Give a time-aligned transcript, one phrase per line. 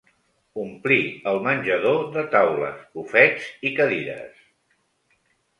[0.61, 0.95] Ompli
[1.31, 4.41] el menjador de taules, bufets i cadires.